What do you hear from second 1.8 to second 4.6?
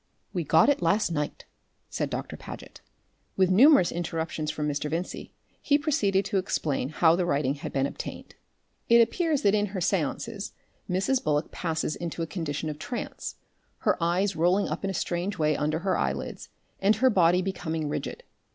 said Doctor Paget. With numerous interruptions